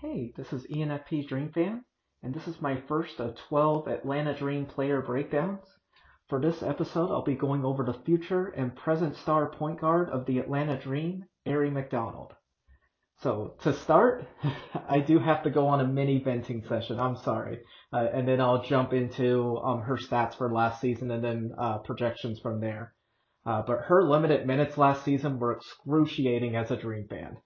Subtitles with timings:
[0.00, 1.84] Hey, this is ENFP Dream Fan,
[2.22, 5.64] and this is my first of 12 Atlanta Dream player breakdowns.
[6.28, 10.24] For this episode, I'll be going over the future and present star point guard of
[10.24, 12.32] the Atlanta Dream, Aari McDonald.
[13.16, 14.24] So, to start,
[14.88, 17.58] I do have to go on a mini venting session, I'm sorry,
[17.92, 21.78] uh, and then I'll jump into um, her stats for last season and then uh,
[21.78, 22.94] projections from there.
[23.44, 27.38] Uh, but her limited minutes last season were excruciating as a Dream fan.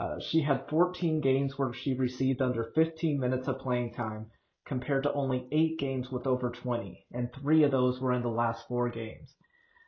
[0.00, 4.30] Uh, she had 14 games where she received under 15 minutes of playing time
[4.64, 8.30] compared to only 8 games with over 20, and 3 of those were in the
[8.30, 9.36] last 4 games.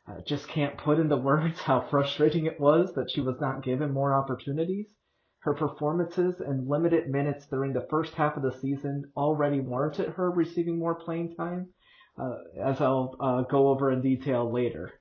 [0.07, 3.91] Uh, just can't put into words how frustrating it was that she was not given
[3.91, 4.93] more opportunities.
[5.39, 10.29] Her performances and limited minutes during the first half of the season already warranted her
[10.29, 11.69] receiving more playing time,
[12.19, 14.91] uh, as I'll uh, go over in detail later.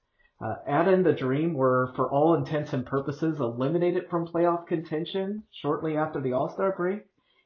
[0.43, 5.97] Uh, and the Dream were, for all intents and purposes, eliminated from playoff contention shortly
[5.97, 7.03] after the All-Star break,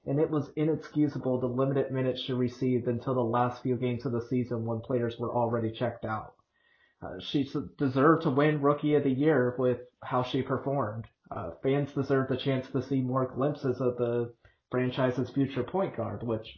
[0.07, 4.13] and it was inexcusable the limited minutes she received until the last few games of
[4.13, 6.33] the season when players were already checked out.
[7.03, 11.05] Uh, she deserved to win Rookie of the Year with how she performed.
[11.31, 14.33] Uh, fans deserve the chance to see more glimpses of the
[14.71, 16.57] franchise's future point guard, which,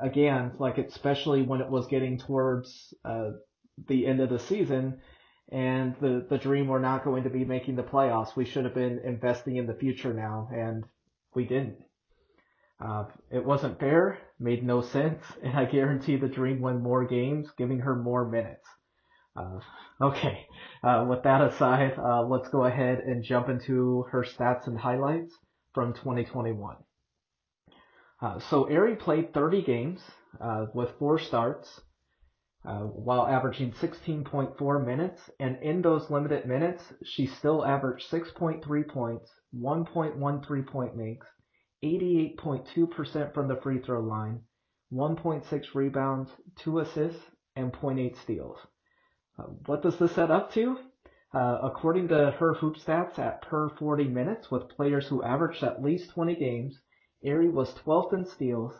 [0.00, 3.32] again, like especially when it was getting towards uh,
[3.88, 5.00] the end of the season,
[5.50, 8.36] and the the dream we're not going to be making the playoffs.
[8.36, 10.84] We should have been investing in the future now, and
[11.34, 11.78] we didn't.
[12.80, 17.48] Uh, it wasn't fair, made no sense, and I guarantee the dream won more games,
[17.56, 18.68] giving her more minutes.
[19.36, 19.60] Uh,
[20.00, 20.46] okay,
[20.82, 25.34] uh, with that aside, uh, let's go ahead and jump into her stats and highlights
[25.74, 26.76] from 2021.
[28.22, 30.00] Uh, so Aari played 30 games
[30.40, 31.82] uh, with four starts,
[32.66, 35.30] uh, while averaging 16.4 minutes.
[35.38, 41.26] And in those limited minutes, she still averaged 6.3 points, 1.13 point makes,
[41.84, 44.40] 88.2% from the free throw line,
[44.92, 47.22] 1.6 rebounds, 2 assists,
[47.54, 48.58] and 0.8 steals.
[49.38, 50.76] Uh, what does this set up to?
[51.32, 55.82] Uh, according to her hoop stats at per 40 minutes with players who averaged at
[55.82, 56.80] least 20 games,
[57.24, 58.72] Aari was 12th in steals,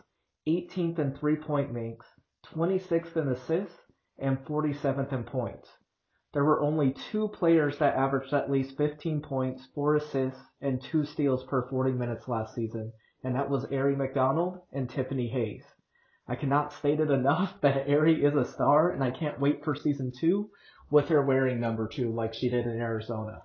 [0.48, 2.06] 18th in three point makes,
[2.54, 3.80] 26th in assists,
[4.18, 5.68] and 47th in points.
[6.32, 11.04] There were only two players that averaged at least 15 points, 4 assists, and 2
[11.04, 12.92] steals per 40 minutes last season,
[13.24, 15.64] and that was Aari McDonald and Tiffany Hayes.
[16.28, 19.74] I cannot state it enough that Aari is a star, and I can't wait for
[19.74, 20.50] season 2
[20.90, 23.42] with her wearing number 2 like she did in Arizona.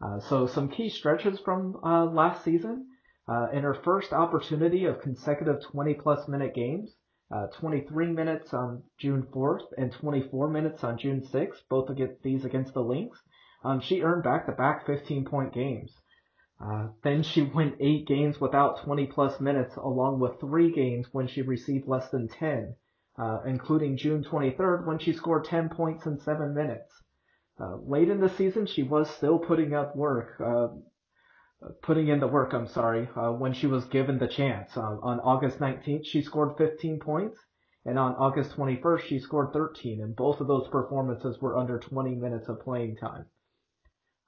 [0.00, 2.86] Uh, so some key stretches from uh, last season.
[3.28, 6.96] Uh, in her first opportunity of consecutive 20 plus minute games,
[7.30, 12.44] uh, 23 minutes on June 4th and 24 minutes on June 6th, both against these
[12.44, 13.18] against the Lynx.
[13.64, 15.92] Um, she earned back-to-back 15-point games.
[16.60, 21.26] Uh, then she went eight games without 20 plus minutes, along with three games when
[21.26, 22.74] she received less than 10,
[23.18, 26.92] uh, including June 23rd when she scored 10 points in seven minutes.
[27.58, 30.68] Uh, late in the season, she was still putting up work, uh,
[31.82, 34.76] putting in the work, I'm sorry, uh, when she was given the chance.
[34.76, 37.38] Uh, on August 19th, she scored 15 points,
[37.84, 42.14] and on August 21st, she scored 13, and both of those performances were under 20
[42.14, 43.26] minutes of playing time.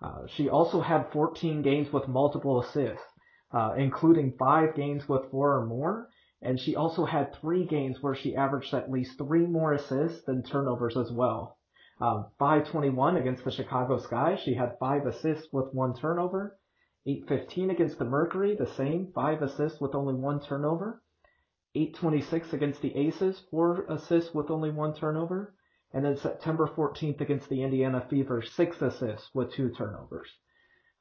[0.02, 3.04] Uh, she also had 14 games with multiple assists,
[3.52, 6.08] uh, including five games with four or more,
[6.42, 10.42] and she also had three games where she averaged at least three more assists than
[10.42, 11.56] turnovers as well.
[12.00, 16.58] Um, 521 against the Chicago Sky, she had five assists with one turnover,
[17.06, 21.02] 815 against the Mercury, the same, five assists with only one turnover.
[21.74, 25.54] 826 against the Aces, four assists with only one turnover.
[25.92, 30.30] And then September 14th against the Indiana Fever, six assists with two turnovers.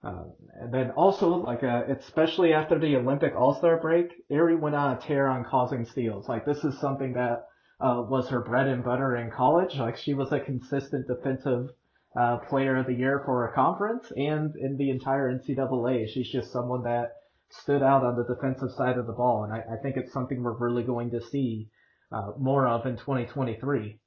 [0.03, 0.23] Uh,
[0.59, 4.99] and then also, like, uh, especially after the Olympic All-Star break, Aari went on a
[4.99, 6.27] tear on causing steals.
[6.27, 7.45] Like, this is something that
[7.79, 9.75] uh, was her bread and butter in college.
[9.75, 11.69] Like, she was a consistent defensive
[12.19, 16.09] uh, player of the year for a conference and in the entire NCAA.
[16.09, 17.13] She's just someone that
[17.49, 20.41] stood out on the defensive side of the ball, and I, I think it's something
[20.41, 21.69] we're really going to see
[22.11, 23.99] uh, more of in 2023.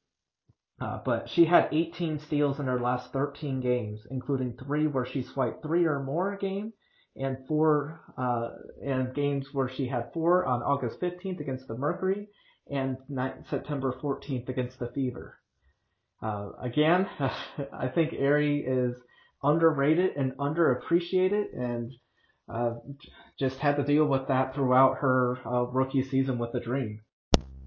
[0.81, 5.23] Uh, but she had 18 steals in her last 13 games, including three where she
[5.23, 6.73] swiped three or more a game,
[7.17, 8.49] and four uh,
[8.85, 12.29] and games where she had four on August 15th against the Mercury
[12.71, 12.97] and
[13.49, 15.39] September 14th against the Fever.
[16.25, 17.07] Uh, again,
[17.73, 18.97] I think Aari is
[19.43, 21.93] underrated and underappreciated, and
[22.49, 22.77] uh,
[23.39, 27.01] just had to deal with that throughout her uh, rookie season with the Dream.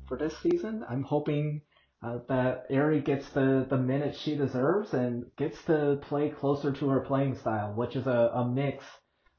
[0.08, 1.62] For this season, I'm hoping
[2.02, 6.90] uh, that Aari gets the, the minutes she deserves and gets to play closer to
[6.90, 8.84] her playing style, which is a, a mix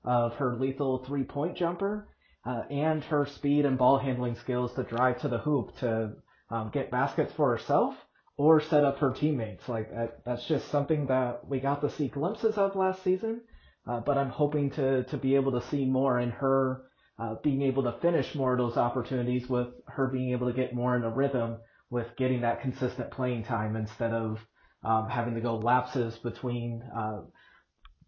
[0.04, 2.06] of her lethal three point jumper
[2.46, 6.12] uh, and her speed and ball handling skills to drive to the hoop to
[6.50, 7.96] um, get baskets for herself
[8.38, 9.69] or set up her teammates.
[9.69, 13.43] Like that, that's just something that we got to see glimpses of last season.
[13.87, 16.85] Uh, but I'm hoping to to be able to see more in her
[17.19, 20.75] uh, being able to finish more of those opportunities with her being able to get
[20.75, 21.58] more in a rhythm
[21.90, 24.38] with getting that consistent playing time instead of
[24.85, 27.20] um, having to go lapses between uh,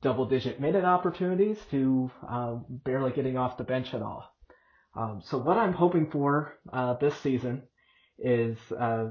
[0.02, 4.24] double digit minute opportunities to um, barely getting off the bench at all.
[4.94, 7.62] Um, so what I'm hoping for uh, this season
[8.18, 9.10] is, uh,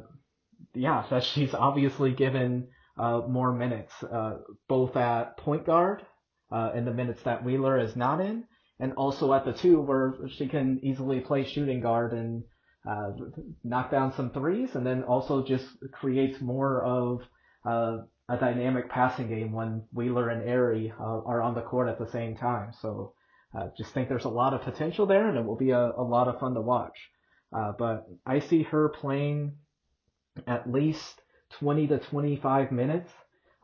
[0.74, 2.68] yeah, that she's obviously given
[2.98, 6.06] uh, more minutes, uh, both at point guard
[6.52, 8.44] uh, in the minutes that Wheeler is not in,
[8.80, 12.44] and also at the two where she can easily play shooting guard and
[12.90, 13.12] uh,
[13.64, 17.22] knock down some threes, and then also just creates more of
[17.66, 17.98] uh,
[18.30, 22.10] a dynamic passing game when Wheeler and Aari uh, are on the court at the
[22.12, 22.72] same time.
[22.82, 23.14] So
[23.58, 26.04] uh, just think there's a lot of potential there, and it will be a, a
[26.04, 26.98] lot of fun to watch.
[27.52, 29.56] Uh, but I see her playing
[30.48, 31.22] at least
[31.60, 33.12] 20 to 25 minutes.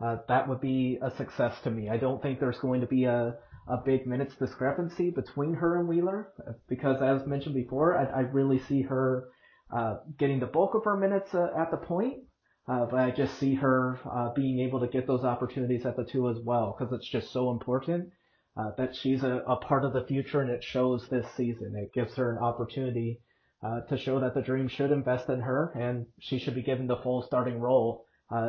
[0.04, 1.90] Uh, that would be a success to me.
[1.90, 5.88] I don't think there's going to be a a big minutes discrepancy between her and
[5.88, 6.32] Wheeler
[6.68, 9.30] because, as mentioned before, I, I really see her
[9.76, 12.24] uh, getting the bulk of her minutes uh, at the point,
[12.68, 16.04] uh, but I just see her uh, being able to get those opportunities at the
[16.04, 18.10] two as well because it's just so important
[18.56, 21.74] uh, that she's a, a, part of the future and it shows this season.
[21.76, 23.20] It gives her an opportunity
[23.66, 26.88] uh, to show that the Dream should invest in her and she should be given
[26.88, 28.06] the full starting role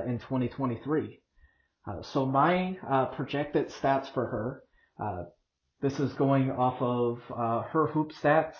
[0.07, 1.21] in 2023.
[2.03, 2.77] so my
[3.17, 4.63] projected stats for her
[4.99, 5.25] uh,
[5.81, 8.55] this is going off of uh, her hoop stats.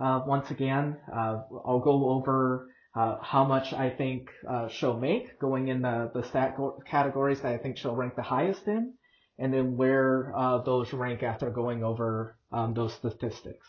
[0.00, 5.38] Uh, once again, uh, I'll go over uh, how much I think uh, she'll make
[5.38, 6.56] going in the, the stat
[6.86, 8.94] categories that I think she'll rank the highest in,
[9.38, 10.32] and then where
[10.64, 13.66] those rank after going over um, those statistics.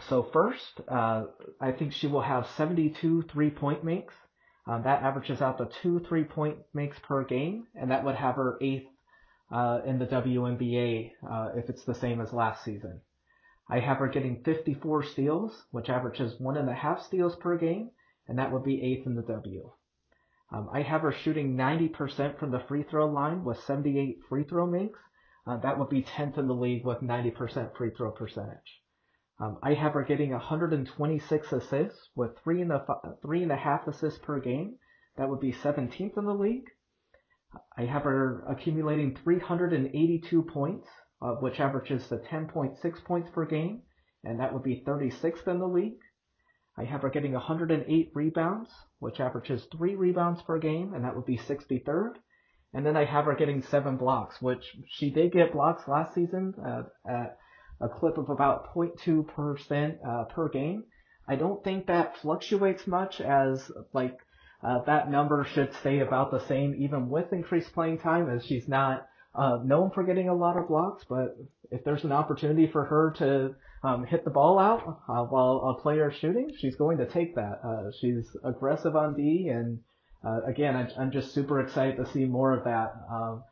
[0.00, 4.14] So first, I think she will have 72 three-point makes.
[4.66, 8.58] Um, that averages out to two three-point makes per game, and that would have her
[8.60, 8.88] eighth
[9.50, 13.00] uh, in the WNBA uh, if it's the same as last season.
[13.68, 17.90] I have her getting 54 steals, which averages one and a half steals per game,
[18.28, 19.70] and that would be eighth in the W.
[20.52, 24.66] Um, I have her shooting 90% from the free throw line with 78 free throw
[24.66, 24.98] makes.
[25.46, 28.82] Uh, that would be 10th in the league with 90% free throw percentage.
[29.38, 32.84] Um, I have her getting 126 assists with three and a
[33.20, 34.76] three and a half assists per game.
[35.16, 36.70] That would be 17th in the league.
[37.76, 40.88] I have her accumulating 382 points,
[41.20, 43.82] uh, which averages to 10.6 points per game,
[44.24, 46.00] and that would be 36th in the league.
[46.78, 51.24] I have her getting 108 rebounds, which averages 3 rebounds per game, and that would
[51.24, 52.16] be 63rd.
[52.74, 56.54] And then I have her getting 7 blocks, which she did get blocks last season
[56.62, 57.38] uh, at
[57.80, 60.84] a clip of about 0.2% uh, per game.
[61.28, 64.18] I don't think that fluctuates much as like
[64.62, 68.68] uh, that number should stay about the same even with increased playing time as she's
[68.68, 71.36] not uh, known for getting a lot of blocks, but
[71.70, 75.82] if there's an opportunity for her to um, hit the ball out uh, while a
[75.82, 77.60] player is shooting, she's going to take that.
[77.62, 79.80] Uh, she's aggressive on D, and
[80.24, 82.94] uh, again, I, am just super excited to see more of that.
[83.10, 83.44] Um,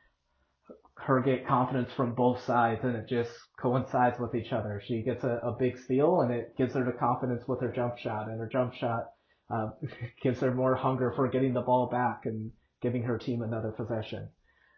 [0.97, 4.81] her get confidence from both sides, and it just coincides with each other.
[4.85, 7.99] She gets a, a big steal, and it gives her the confidence with her jump
[7.99, 9.11] shot, and her jump shot
[9.51, 9.71] uh,
[10.23, 14.29] gives her more hunger for getting the ball back and giving her team another possession.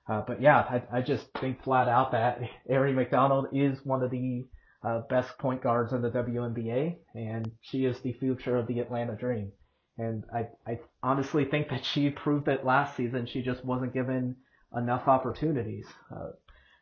[0.08, 4.10] Uh, but yeah, I, I just think flat out that Aari McDonald is one of
[4.10, 4.46] the
[4.84, 9.16] uh, best point guards in the WNBA, and she is the future of the Atlanta
[9.16, 9.52] Dream.
[9.98, 13.26] And I, I honestly think that she proved it last season.
[13.26, 14.36] She just wasn't given
[14.74, 15.86] enough opportunities.
[16.14, 16.30] Uh,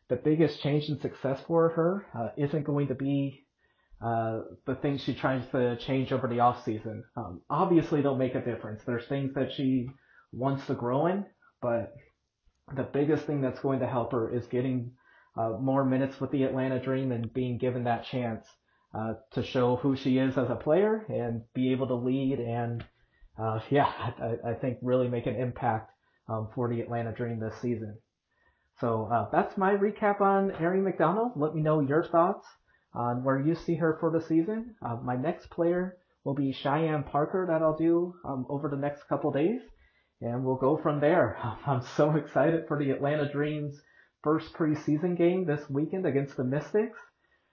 [0.08, 3.46] the biggest change in success for her uh, isn't going to be
[4.04, 7.04] uh, the things she tries to change over the off season.
[7.16, 8.82] Um, obviously, they'll make a difference.
[8.84, 9.88] There's things that she
[10.32, 11.24] wants to grow in,
[11.62, 11.94] but
[12.76, 14.92] the biggest thing that's going to help her is getting
[15.36, 18.46] uh, more minutes with the Atlanta Dream and being given that chance
[18.94, 22.84] uh, to show who she is as a player and be able to lead and,
[23.38, 25.90] uh, yeah, I, I, think really make an impact
[26.28, 27.98] um, for the Atlanta Dream this season.
[28.80, 31.32] So uh, that's my recap on Aari McDonald.
[31.36, 32.46] Let me know your thoughts
[32.92, 34.74] on where you see her for the season.
[34.84, 39.04] Uh, my next player will be Cheyenne Parker that I'll do um, over the next
[39.04, 39.60] couple days,
[40.20, 41.38] and we'll go from there.
[41.66, 43.80] I'm so excited for the Atlanta Dreams
[44.22, 46.98] first preseason game this weekend against the Mystics.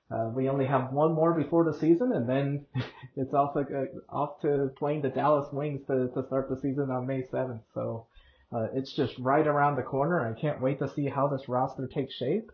[0.10, 2.66] Uh, we only have one more before the season, and then
[3.16, 3.62] it's off, uh,
[4.10, 7.62] off to playing the Dallas Wings to, to start the season on May 7th.
[7.74, 8.08] So
[8.53, 10.29] uh, it's just right around the corner.
[10.29, 12.51] I can't wait to see how this roster takes shape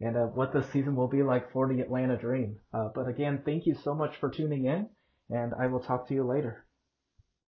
[0.00, 2.56] and uh, what this season will be like for the Atlanta Dream.
[2.72, 4.88] Uh, but again, thank you so much for tuning in,
[5.28, 6.64] and I will talk to you later.